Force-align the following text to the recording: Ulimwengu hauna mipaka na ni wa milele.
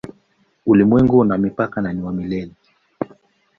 Ulimwengu 0.65 1.17
hauna 1.17 1.37
mipaka 1.37 1.81
na 1.81 1.93
ni 1.93 2.01
wa 2.01 2.11
milele. 2.13 2.51